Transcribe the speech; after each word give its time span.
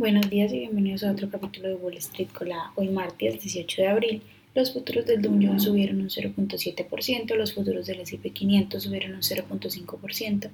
Buenos 0.00 0.30
días 0.30 0.50
y 0.54 0.60
bienvenidos 0.60 1.04
a 1.04 1.12
otro 1.12 1.28
capítulo 1.28 1.68
de 1.68 1.74
Wall 1.74 1.98
Street 1.98 2.28
con 2.32 2.48
la 2.48 2.72
hoy 2.74 2.88
martes 2.88 3.42
18 3.42 3.82
de 3.82 3.88
abril. 3.88 4.22
Los 4.54 4.72
futuros 4.72 5.04
del 5.04 5.20
Dow 5.20 5.38
Jones 5.38 5.64
subieron 5.64 6.00
un 6.00 6.08
0.7%, 6.08 7.34
los 7.34 7.52
futuros 7.52 7.84
del 7.84 8.00
S&P 8.00 8.30
500 8.30 8.82
subieron 8.82 9.12
un 9.12 9.20
0.5% 9.20 10.48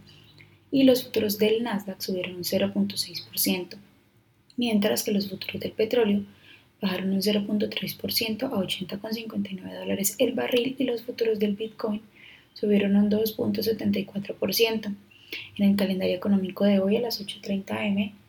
y 0.72 0.82
los 0.82 1.04
futuros 1.04 1.38
del 1.38 1.62
Nasdaq 1.62 2.00
subieron 2.00 2.34
un 2.34 2.42
0.6%, 2.42 3.76
mientras 4.56 5.04
que 5.04 5.12
los 5.12 5.30
futuros 5.30 5.60
del 5.60 5.70
petróleo 5.70 6.24
bajaron 6.82 7.12
un 7.12 7.22
0.3% 7.22 8.42
a 8.42 8.50
80,59 8.50 9.78
dólares 9.78 10.16
el 10.18 10.32
barril 10.32 10.74
y 10.76 10.82
los 10.82 11.02
futuros 11.02 11.38
del 11.38 11.54
Bitcoin 11.54 12.02
subieron 12.52 12.96
un 12.96 13.08
2.74%. 13.08 14.96
En 15.56 15.70
el 15.70 15.76
calendario 15.76 16.16
económico 16.16 16.64
de 16.64 16.80
hoy 16.80 16.96
a 16.96 17.00
las 17.00 17.24
8.30 17.24 17.70
am 17.70 18.25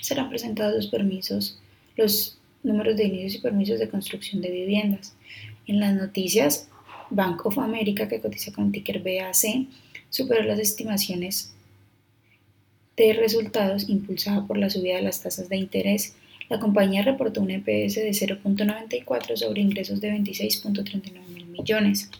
serán 0.00 0.28
presentados 0.28 0.74
los 0.74 0.86
permisos, 0.88 1.58
los 1.96 2.38
números 2.62 2.96
de 2.96 3.04
inicios 3.04 3.36
y 3.36 3.38
permisos 3.38 3.78
de 3.78 3.88
construcción 3.88 4.42
de 4.42 4.50
viviendas. 4.50 5.14
En 5.66 5.80
las 5.80 5.94
noticias, 5.94 6.68
Bank 7.10 7.44
of 7.46 7.58
America, 7.58 8.08
que 8.08 8.20
cotiza 8.20 8.52
con 8.52 8.72
ticker 8.72 9.00
BAC, 9.00 9.66
superó 10.08 10.42
las 10.42 10.58
estimaciones 10.58 11.52
de 12.96 13.12
resultados 13.14 13.88
impulsada 13.88 14.46
por 14.46 14.58
la 14.58 14.70
subida 14.70 14.96
de 14.96 15.02
las 15.02 15.22
tasas 15.22 15.48
de 15.48 15.56
interés. 15.56 16.14
La 16.48 16.58
compañía 16.58 17.02
reportó 17.02 17.40
un 17.40 17.50
EPS 17.50 17.94
de 17.94 18.10
0.94 18.10 19.36
sobre 19.36 19.60
ingresos 19.62 20.00
de 20.00 20.12
26.39 20.12 21.28
mil 21.28 21.46
millones. 21.46 22.10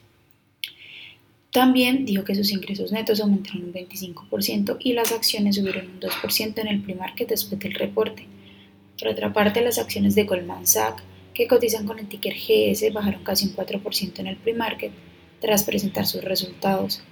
También 1.52 2.04
dijo 2.06 2.22
que 2.22 2.36
sus 2.36 2.52
ingresos 2.52 2.92
netos 2.92 3.20
aumentaron 3.20 3.64
un 3.64 3.72
25% 3.72 4.76
y 4.78 4.92
las 4.92 5.10
acciones 5.10 5.56
subieron 5.56 5.88
un 5.88 6.00
2% 6.00 6.58
en 6.58 6.68
el 6.68 6.82
pre-market 6.82 7.28
después 7.28 7.60
del 7.60 7.74
reporte. 7.74 8.26
Por 8.98 9.08
otra 9.08 9.32
parte, 9.32 9.60
las 9.60 9.78
acciones 9.78 10.14
de 10.14 10.24
Goldman 10.24 10.66
Sachs, 10.66 11.02
que 11.34 11.48
cotizan 11.48 11.86
con 11.86 11.98
el 11.98 12.08
ticker 12.08 12.34
GS, 12.34 12.92
bajaron 12.92 13.24
casi 13.24 13.46
un 13.46 13.56
4% 13.56 14.20
en 14.20 14.26
el 14.28 14.36
pre-market 14.36 14.92
tras 15.40 15.64
presentar 15.64 16.06
sus 16.06 16.22
resultados. 16.22 17.02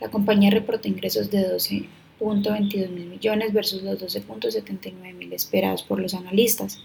La 0.00 0.10
compañía 0.10 0.50
reportó 0.50 0.88
ingresos 0.88 1.30
de 1.30 1.54
12.22 1.54 2.90
mil 2.90 3.06
millones 3.06 3.52
versus 3.54 3.82
los 3.82 3.98
12.79 3.98 5.14
mil 5.14 5.32
esperados 5.32 5.82
por 5.82 6.00
los 6.00 6.12
analistas. 6.12 6.80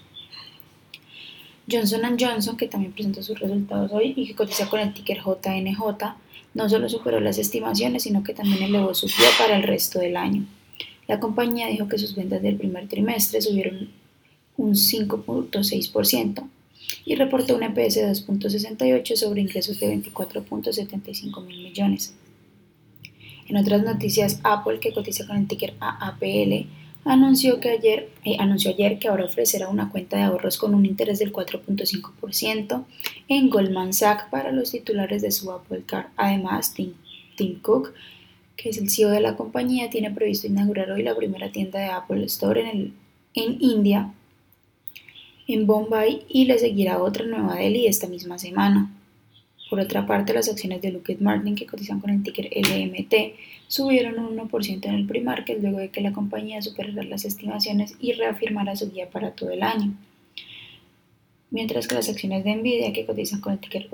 Johnson 1.69 2.17
Johnson, 2.17 2.55
que 2.55 2.67
también 2.67 2.93
presentó 2.93 3.21
sus 3.21 3.39
resultados 3.39 3.91
hoy 3.91 4.13
y 4.15 4.27
que 4.27 4.35
cotiza 4.35 4.69
con 4.69 4.79
el 4.79 4.93
ticker 4.93 5.19
JNJ, 5.19 6.15
no 6.53 6.69
solo 6.69 6.89
superó 6.89 7.19
las 7.19 7.37
estimaciones, 7.37 8.03
sino 8.03 8.23
que 8.23 8.33
también 8.33 8.63
elevó 8.63 8.93
su 8.93 9.07
guía 9.07 9.29
para 9.37 9.57
el 9.57 9.63
resto 9.63 9.99
del 9.99 10.17
año. 10.17 10.45
La 11.07 11.19
compañía 11.19 11.67
dijo 11.67 11.87
que 11.87 11.97
sus 11.97 12.15
ventas 12.15 12.41
del 12.41 12.57
primer 12.57 12.87
trimestre 12.87 13.41
subieron 13.41 13.89
un 14.57 14.73
5.6% 14.73 16.47
y 17.05 17.15
reportó 17.15 17.55
un 17.55 17.63
EPS 17.63 17.95
de 17.95 18.11
2.68 18.11 19.15
sobre 19.15 19.41
ingresos 19.41 19.79
de 19.79 19.95
24.75 19.95 21.45
mil 21.45 21.63
millones. 21.63 22.13
En 23.47 23.57
otras 23.57 23.83
noticias, 23.83 24.39
Apple, 24.43 24.79
que 24.79 24.93
cotiza 24.93 25.27
con 25.27 25.37
el 25.37 25.47
ticker 25.47 25.73
AAPL, 25.79 26.67
anunció, 27.05 27.59
que 27.59 27.69
ayer, 27.69 28.09
eh, 28.23 28.37
anunció 28.39 28.71
ayer 28.71 28.99
que 28.99 29.07
ahora 29.07 29.25
ofrecerá 29.25 29.67
una 29.67 29.89
cuenta 29.89 30.17
de 30.17 30.23
ahorros 30.23 30.57
con 30.57 30.75
un 30.75 30.85
interés 30.85 31.19
del 31.19 31.33
4.5% 31.33 32.85
en 33.27 33.49
Goldman 33.49 33.93
Sachs 33.93 34.25
para 34.29 34.51
los 34.51 34.71
titulares 34.71 35.21
de 35.21 35.31
su 35.31 35.51
Apple 35.51 35.83
Card. 35.85 36.07
Además, 36.15 36.73
Tim, 36.73 36.93
Cook, 37.61 37.93
que 38.55 38.69
es 38.69 38.77
el 38.77 38.89
CEO 38.89 39.09
de 39.09 39.21
la 39.21 39.35
compañía, 39.35 39.89
tiene 39.89 40.11
previsto 40.11 40.47
inaugurar 40.47 40.91
hoy 40.91 41.03
la 41.03 41.15
primera 41.15 41.51
tienda 41.51 41.79
de 41.79 41.87
Apple 41.87 42.23
Store 42.25 42.61
en, 42.61 42.93
en 43.33 43.57
India, 43.59 44.13
en 45.47 45.65
Bombay, 45.65 46.25
y 46.29 46.45
le 46.45 46.59
seguirá 46.59 47.01
otra 47.01 47.23
en 47.23 47.31
Nueva 47.31 47.55
Delhi 47.55 47.87
esta 47.87 48.07
misma 48.07 48.37
semana. 48.37 48.91
Por 49.71 49.79
otra 49.79 50.05
parte, 50.05 50.33
las 50.33 50.49
acciones 50.49 50.81
de 50.81 50.91
Lockheed 50.91 51.21
Martin 51.21 51.55
que 51.55 51.65
cotizan 51.65 52.01
con 52.01 52.09
el 52.09 52.23
ticker 52.23 52.49
LMT 52.53 53.13
subieron 53.69 54.19
un 54.19 54.37
1% 54.37 54.85
en 54.85 54.95
el 54.95 55.07
pre-market 55.07 55.61
luego 55.61 55.77
de 55.77 55.87
que 55.87 56.01
la 56.01 56.11
compañía 56.11 56.61
superara 56.61 57.03
las 57.03 57.23
estimaciones 57.23 57.95
y 58.01 58.11
reafirmara 58.11 58.75
su 58.75 58.91
guía 58.91 59.09
para 59.09 59.31
todo 59.31 59.49
el 59.51 59.63
año. 59.63 59.93
Mientras 61.51 61.87
que 61.87 61.95
las 61.95 62.09
acciones 62.09 62.43
de 62.43 62.53
Nvidia 62.53 62.91
que 62.91 63.05
cotizan 63.05 63.39
con 63.39 63.53
el 63.53 63.59
ticker 63.59 63.87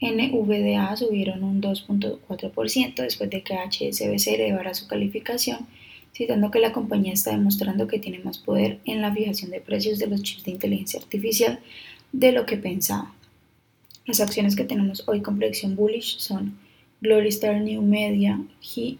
NVDA 0.00 0.96
subieron 0.96 1.44
un 1.44 1.60
2.4% 1.60 3.02
después 3.02 3.28
de 3.28 3.42
que 3.42 3.56
HSBC 3.56 4.28
elevara 4.28 4.72
su 4.72 4.88
calificación, 4.88 5.66
citando 6.14 6.50
que 6.50 6.58
la 6.58 6.72
compañía 6.72 7.12
está 7.12 7.32
demostrando 7.32 7.86
que 7.86 7.98
tiene 7.98 8.20
más 8.20 8.38
poder 8.38 8.78
en 8.86 9.02
la 9.02 9.12
fijación 9.12 9.50
de 9.50 9.60
precios 9.60 9.98
de 9.98 10.06
los 10.06 10.22
chips 10.22 10.44
de 10.44 10.52
inteligencia 10.52 11.00
artificial 11.00 11.60
de 12.12 12.32
lo 12.32 12.46
que 12.46 12.56
pensaba. 12.56 13.12
Las 14.10 14.18
acciones 14.18 14.56
que 14.56 14.64
tenemos 14.64 15.04
hoy 15.06 15.20
con 15.20 15.38
predicción 15.38 15.76
bullish 15.76 16.18
son 16.18 16.58
Glory 17.00 17.28
Star 17.28 17.60
New 17.60 17.80
Media 17.80 18.40
GR, 18.60 18.98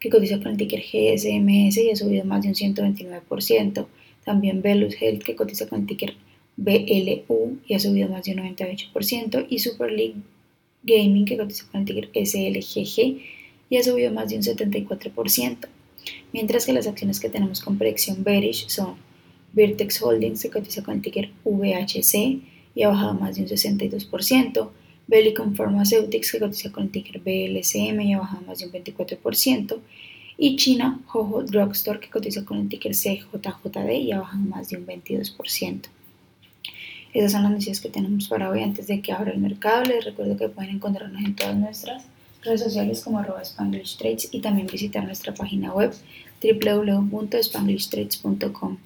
que 0.00 0.10
cotiza 0.10 0.38
con 0.38 0.48
el 0.48 0.56
ticker 0.56 0.80
GSMS 0.80 1.76
y 1.76 1.90
ha 1.92 1.94
subido 1.94 2.24
más 2.24 2.42
de 2.42 2.48
un 2.48 2.54
129%. 2.56 3.86
También 4.24 4.62
Velus 4.62 5.00
Health, 5.00 5.22
que 5.22 5.36
cotiza 5.36 5.68
con 5.68 5.82
el 5.82 5.86
ticker 5.86 6.14
BLU 6.56 7.60
y 7.68 7.74
ha 7.74 7.78
subido 7.78 8.08
más 8.08 8.24
de 8.24 8.32
un 8.32 8.38
98%. 8.56 9.46
Y 9.48 9.60
Super 9.60 9.92
League 9.92 10.16
Gaming, 10.82 11.24
que 11.24 11.36
cotiza 11.36 11.66
con 11.70 11.82
el 11.82 11.86
ticker 11.86 12.10
SLGG 12.12 13.20
y 13.70 13.76
ha 13.76 13.82
subido 13.84 14.12
más 14.12 14.28
de 14.28 14.38
un 14.38 14.42
74%. 14.42 15.68
Mientras 16.32 16.66
que 16.66 16.72
las 16.72 16.88
acciones 16.88 17.20
que 17.20 17.28
tenemos 17.28 17.60
con 17.60 17.78
predicción 17.78 18.24
bearish 18.24 18.66
son 18.66 18.96
Vertex 19.52 20.02
Holdings, 20.02 20.42
que 20.42 20.50
cotiza 20.50 20.82
con 20.82 20.96
el 20.96 21.02
ticker 21.02 21.30
VHC, 21.44 22.58
y 22.80 22.82
ha 22.82 22.88
bajado 22.88 23.12
más 23.12 23.36
de 23.36 23.42
un 23.42 23.48
62%. 23.48 24.70
Bellicon 25.06 25.54
Pharmaceutics, 25.54 26.32
que 26.32 26.38
cotiza 26.38 26.72
con 26.72 26.84
el 26.84 26.90
ticker 26.90 27.20
BLCM 27.20 28.00
y 28.00 28.14
ha 28.14 28.20
bajado 28.20 28.40
más 28.46 28.60
de 28.60 28.64
un 28.64 28.72
24%. 28.72 29.78
Y 30.38 30.56
China 30.56 30.98
Jojo 31.04 31.42
Drugstore, 31.42 32.00
que 32.00 32.08
cotiza 32.08 32.46
con 32.46 32.56
el 32.56 32.70
ticker 32.70 32.92
CJJD 32.92 33.90
y 34.00 34.12
ha 34.12 34.20
bajado 34.20 34.42
más 34.44 34.70
de 34.70 34.78
un 34.78 34.86
22%. 34.86 35.88
Esas 37.12 37.32
son 37.32 37.42
las 37.42 37.52
noticias 37.52 37.82
que 37.82 37.90
tenemos 37.90 38.28
para 38.28 38.48
hoy 38.48 38.62
antes 38.62 38.86
de 38.86 39.02
que 39.02 39.12
abra 39.12 39.32
el 39.32 39.40
mercado. 39.40 39.84
Les 39.84 40.02
recuerdo 40.02 40.38
que 40.38 40.48
pueden 40.48 40.76
encontrarnos 40.76 41.22
en 41.22 41.36
todas 41.36 41.56
nuestras 41.56 42.06
redes 42.42 42.62
sociales 42.62 43.02
como 43.02 43.18
arroba 43.18 43.42
Spanglish 43.42 43.98
Trades 43.98 44.30
y 44.32 44.40
también 44.40 44.68
visitar 44.68 45.04
nuestra 45.04 45.34
página 45.34 45.74
web 45.74 45.92
www.spanglishtrades.com. 46.42 48.78